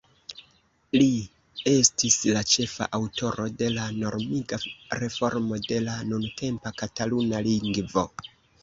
[0.95, 1.09] Li
[1.71, 4.61] estis la ĉefa aŭtoro de la normiga
[5.05, 8.11] reformo de la nuntempa Kataluna lingvo.